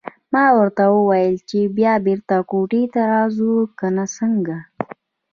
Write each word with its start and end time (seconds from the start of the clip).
ما 0.33 0.45
ورته 0.57 0.83
وویل 0.97 1.35
چې 1.49 1.59
بیا 1.77 1.93
بېرته 2.05 2.35
کوټې 2.51 2.83
ته 2.93 3.01
راځو 3.13 3.51
که 3.77 3.87
څنګه. 4.17 4.57